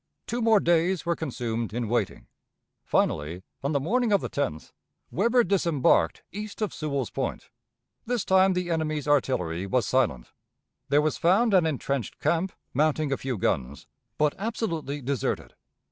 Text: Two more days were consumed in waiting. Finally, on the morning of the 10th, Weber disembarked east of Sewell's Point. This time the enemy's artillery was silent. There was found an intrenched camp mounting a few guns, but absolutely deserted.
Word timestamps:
Two 0.25 0.41
more 0.41 0.59
days 0.59 1.05
were 1.05 1.15
consumed 1.15 1.75
in 1.75 1.87
waiting. 1.87 2.25
Finally, 2.83 3.43
on 3.63 3.71
the 3.71 3.79
morning 3.79 4.11
of 4.11 4.19
the 4.19 4.31
10th, 4.31 4.71
Weber 5.11 5.43
disembarked 5.43 6.23
east 6.31 6.59
of 6.63 6.73
Sewell's 6.73 7.11
Point. 7.11 7.51
This 8.07 8.25
time 8.25 8.53
the 8.53 8.71
enemy's 8.71 9.07
artillery 9.07 9.67
was 9.67 9.85
silent. 9.85 10.31
There 10.89 11.03
was 11.03 11.17
found 11.19 11.53
an 11.53 11.67
intrenched 11.67 12.19
camp 12.19 12.51
mounting 12.73 13.11
a 13.11 13.17
few 13.17 13.37
guns, 13.37 13.85
but 14.17 14.33
absolutely 14.39 15.03
deserted. 15.03 15.53